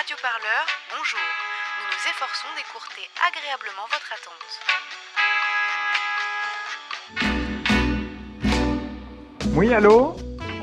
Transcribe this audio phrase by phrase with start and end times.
[0.00, 0.64] Radio Parleur,
[0.96, 1.20] bonjour.
[1.76, 4.50] Nous nous efforçons d'écourter agréablement votre attente.
[9.54, 10.16] Oui, allô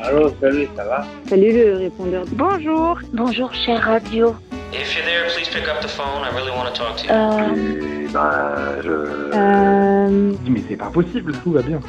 [0.04, 2.23] Allô, salut, ça va Salut le répondeur.
[2.29, 2.97] Bonjour.
[3.13, 4.36] Bonjour, cher radio.
[4.73, 6.23] If you're there, please pick up the phone.
[6.23, 7.11] I really want to talk to you.
[7.11, 8.89] Euh, Eh ben, je...
[9.35, 11.79] Euh, Mais c'est pas possible, tout va bien.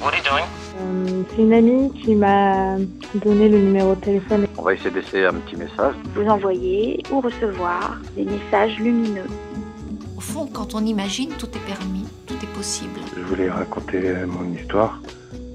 [0.00, 0.44] What are you doing?
[0.80, 2.76] Euh, c'est une amie qui m'a
[3.14, 4.46] donné le numéro de téléphone.
[4.56, 5.94] On va essayer d'essayer un petit message.
[6.14, 9.26] vous envoyez ou recevoir des messages lumineux.
[10.16, 13.00] Au fond, quand on imagine, tout est permis, tout est possible.
[13.16, 15.00] Je voulais raconter mon histoire.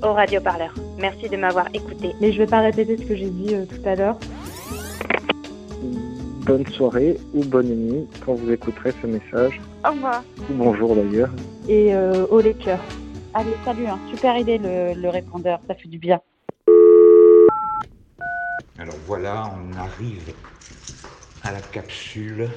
[0.03, 0.73] Au radioparleur.
[0.99, 2.13] Merci de m'avoir écouté.
[2.19, 4.17] Mais je vais pas répéter ce que j'ai dit euh, tout à l'heure.
[6.45, 9.61] Bonne soirée ou bonne nuit quand vous écouterez ce message.
[9.87, 10.23] Au revoir.
[10.49, 11.29] Ou bonjour d'ailleurs.
[11.69, 12.81] Et euh, au les cœurs.
[13.35, 13.87] Allez, salut.
[13.87, 13.99] Hein.
[14.11, 15.59] Super idée le, répondeur.
[15.67, 16.21] Ça fait du bien.
[18.77, 20.33] Alors voilà, on arrive
[21.41, 22.49] à la capsule.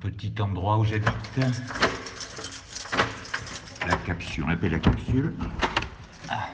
[0.00, 1.10] Petit endroit où j'habite.
[3.86, 5.34] La capsule, on appelle la capsule.
[6.28, 6.48] Ah,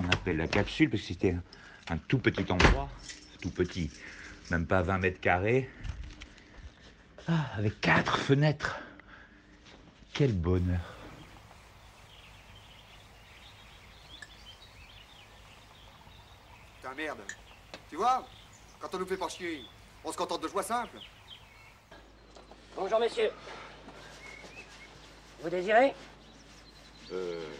[0.00, 2.88] on appelle la capsule parce que c'était un, un tout petit endroit.
[3.40, 3.90] Tout petit,
[4.52, 5.68] même pas 20 mètres carrés.
[7.26, 8.78] Ah, avec quatre fenêtres.
[10.12, 10.99] Quel bonheur.
[17.00, 17.20] Merde.
[17.88, 18.26] Tu vois,
[18.78, 19.64] quand on nous fait pas chier,
[20.04, 20.98] on se contente de choix simples.
[22.76, 23.32] Bonjour messieurs.
[25.40, 25.94] Vous désirez?
[27.12, 27.54] Euh.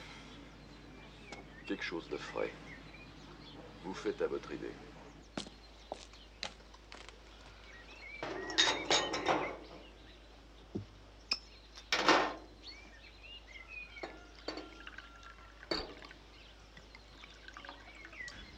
[1.67, 2.53] Quelque chose de frais.
[3.85, 4.75] Vous faites à votre idée.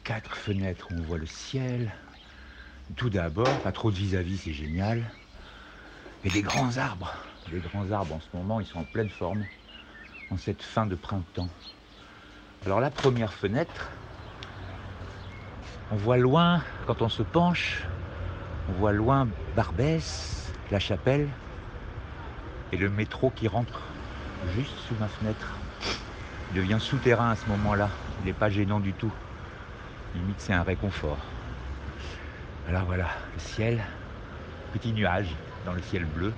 [0.03, 1.89] Quatre fenêtres où on voit le ciel.
[2.97, 5.01] Tout d'abord, pas trop de vis-à-vis, c'est génial.
[6.25, 7.13] Et des grands arbres.
[7.53, 9.45] Les grands arbres en ce moment, ils sont en pleine forme.
[10.29, 11.47] En cette fin de printemps.
[12.65, 13.91] Alors la première fenêtre,
[15.91, 17.83] on voit loin, quand on se penche,
[18.69, 21.29] on voit loin Barbès, la chapelle,
[22.73, 23.81] et le métro qui rentre
[24.55, 25.53] juste sous ma fenêtre.
[26.51, 27.89] Il devient souterrain à ce moment-là.
[28.19, 29.11] Il n'est pas gênant du tout.
[30.15, 31.17] Limite, c'est un réconfort.
[32.67, 33.79] Alors voilà, le ciel,
[34.71, 35.35] petit nuage
[35.65, 36.33] dans le ciel bleu,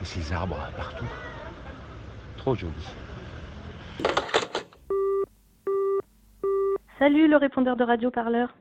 [0.00, 1.08] et ces arbres partout.
[2.36, 2.72] Trop joli.
[6.98, 8.54] Salut le répondeur de radio parleur.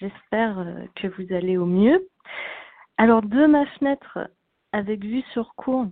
[0.00, 2.08] J'espère euh, que vous allez au mieux.
[2.98, 4.30] Alors de ma fenêtre
[4.72, 5.86] avec vue sur cour,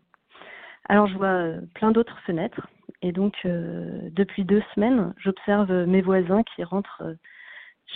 [0.88, 2.69] alors je vois euh, plein d'autres fenêtres
[3.03, 7.15] et donc euh, depuis deux semaines, j'observe mes voisins qui rentrent euh,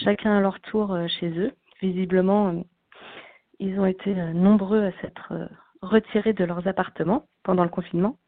[0.03, 1.53] chacun à leur tour euh, chez eux.
[1.81, 2.65] Visiblement,
[3.61, 5.51] ils ont été nombreux à s'être
[5.83, 8.19] retirés de leurs appartements pendant le confinement.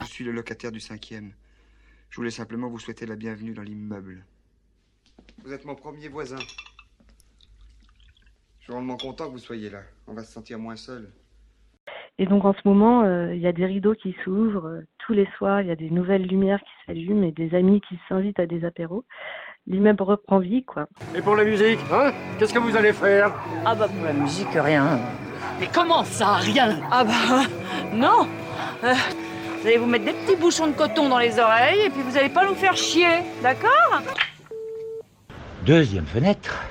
[0.00, 1.32] Je suis le locataire du cinquième.
[2.08, 4.24] Je voulais simplement vous souhaiter la bienvenue dans l'immeuble.
[5.42, 6.38] Vous êtes mon premier voisin.
[8.60, 9.82] Je suis vraiment content que vous soyez là.
[10.06, 11.12] On va se sentir moins seul.
[12.18, 15.12] Et donc en ce moment, euh, il y a des rideaux qui s'ouvrent euh, tous
[15.12, 18.40] les soirs, il y a des nouvelles lumières qui s'allument et des amis qui s'invitent
[18.40, 19.04] à des apéros.
[19.66, 20.86] L'immeuble reprend vie, quoi.
[21.14, 22.12] Et pour la musique, hein?
[22.38, 23.32] Qu'est-ce que vous allez faire?
[23.64, 24.98] Ah bah pour la musique, rien.
[25.60, 26.80] Mais comment ça Rien?
[26.90, 27.42] Ah bah
[27.94, 28.26] non
[28.84, 28.94] Euh,
[29.60, 32.16] Vous allez vous mettre des petits bouchons de coton dans les oreilles et puis vous
[32.16, 33.08] allez pas nous faire chier,
[33.42, 34.00] d'accord?
[35.66, 36.64] Deuxième fenêtre,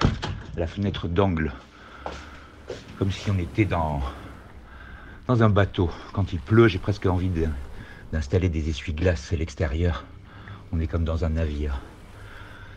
[0.57, 1.51] la fenêtre d'angle.
[2.97, 3.99] Comme si on était dans,
[5.27, 5.89] dans un bateau.
[6.13, 7.31] Quand il pleut, j'ai presque envie
[8.11, 10.05] d'installer des essuie-glaces à l'extérieur.
[10.71, 11.79] On est comme dans un navire.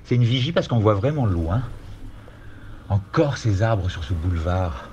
[0.05, 1.63] C'est une vigie parce qu'on voit vraiment loin.
[2.89, 4.89] Encore ces arbres sur ce boulevard.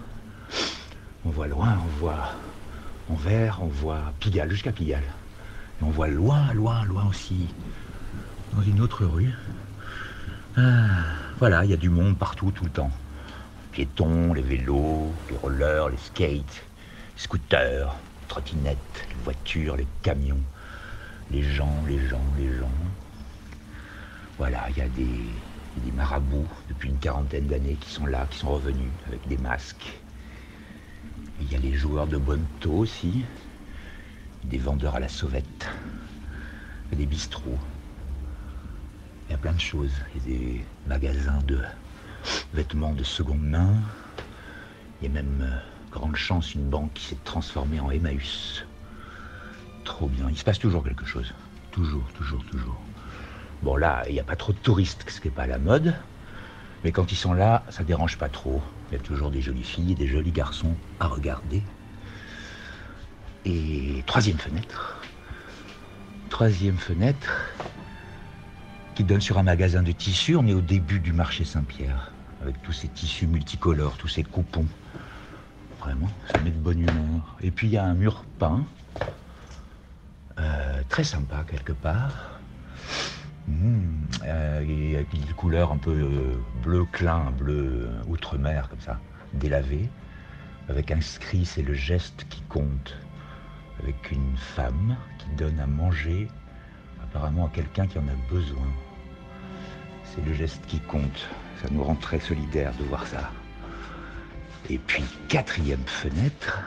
[1.25, 2.29] On voit loin, on voit
[3.09, 5.03] Anvers, on voit Pigalle, jusqu'à Pigalle.
[5.79, 7.47] Et on voit loin, loin, loin aussi,
[8.53, 9.33] dans une autre rue.
[10.57, 11.03] Ah,
[11.37, 12.91] voilà, il y a du monde partout, tout le temps.
[13.61, 16.63] Les piétons, les vélos, les rollers, les skates,
[17.15, 17.95] scooters,
[18.27, 20.41] trottinettes, les voitures, les camions,
[21.31, 22.71] les gens, les gens, les gens.
[24.37, 28.49] Voilà, il y a des, marabouts depuis une quarantaine d'années qui sont là, qui sont
[28.49, 29.99] revenus avec des masques.
[31.39, 33.23] Il y a les joueurs de bonneto aussi,
[34.43, 35.69] des vendeurs à la sauvette,
[36.91, 37.59] et des bistrots.
[39.27, 39.93] Il y a plein de choses.
[40.13, 41.59] Il y a des magasins de
[42.53, 43.73] vêtements de seconde main.
[45.01, 45.59] Il y a même, euh,
[45.95, 48.65] grande chance, une banque qui s'est transformée en Emmaüs.
[49.85, 50.27] Trop bien.
[50.29, 51.33] Il se passe toujours quelque chose.
[51.71, 52.79] Toujours, toujours, toujours.
[53.63, 55.95] Bon, là, il n'y a pas trop de touristes, ce qui n'est pas la mode.
[56.83, 58.61] Mais quand ils sont là, ça dérange pas trop.
[58.89, 61.63] Il y a toujours des jolies filles des jolis garçons à regarder.
[63.45, 65.01] Et troisième fenêtre.
[66.29, 67.53] Troisième fenêtre
[68.95, 70.35] qui donne sur un magasin de tissus.
[70.35, 72.11] On est au début du marché Saint-Pierre,
[72.41, 74.67] avec tous ces tissus multicolores, tous ces coupons.
[75.85, 77.37] Vraiment, ça met de bonne humeur.
[77.43, 78.65] Et puis il y a un mur peint,
[80.39, 82.39] euh, très sympa quelque part.
[83.47, 83.81] Mmh,
[84.23, 86.33] euh, avec une couleur un peu euh,
[86.63, 88.99] bleu clin, bleu outre-mer, comme ça,
[89.33, 89.87] délavé,
[90.69, 92.97] avec inscrit c'est le geste qui compte,
[93.83, 96.27] avec une femme qui donne à manger
[97.03, 98.67] apparemment à quelqu'un qui en a besoin.
[100.03, 101.27] C'est le geste qui compte.
[101.61, 103.29] Ça nous rend très solidaires de voir ça.
[104.69, 106.59] Et puis, quatrième fenêtre,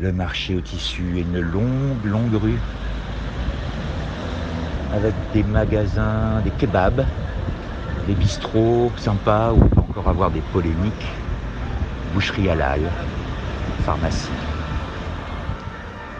[0.00, 2.58] le marché au tissu et une longue, longue rue
[4.92, 7.06] avec des magasins, des kebabs,
[8.08, 11.06] des bistrots sympas où on peut encore avoir des polémiques,
[12.12, 12.80] boucherie halal,
[13.84, 14.30] pharmacie.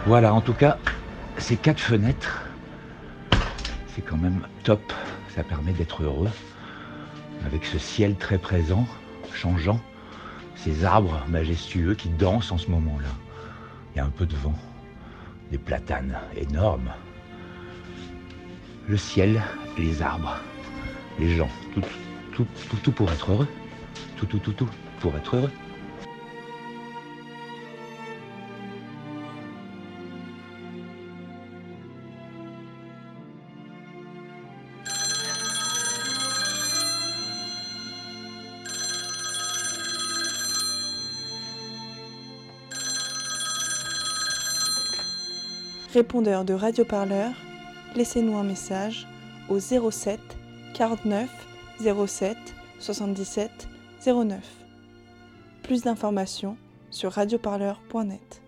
[0.05, 0.77] Voilà, en tout cas,
[1.37, 2.43] ces quatre fenêtres,
[3.93, 4.81] c'est quand même top.
[5.35, 6.29] Ça permet d'être heureux
[7.45, 8.85] avec ce ciel très présent,
[9.35, 9.79] changeant,
[10.55, 13.09] ces arbres majestueux qui dansent en ce moment-là.
[13.93, 14.57] Il y a un peu de vent,
[15.51, 16.91] des platanes énormes,
[18.87, 19.41] le ciel,
[19.77, 20.37] les arbres,
[21.19, 21.81] les gens, tout,
[22.33, 23.47] tout, tout, tout pour être heureux.
[24.17, 24.69] Tout, tout, tout, tout
[24.99, 25.51] pour être heureux.
[45.93, 47.31] Répondeur de radioparleur,
[47.97, 49.07] laissez-nous un message
[49.49, 50.21] au 07
[50.73, 51.29] 49
[52.07, 52.37] 07
[52.79, 53.67] 77
[54.05, 54.39] 09.
[55.63, 56.55] Plus d'informations
[56.91, 58.40] sur radioparleur.net.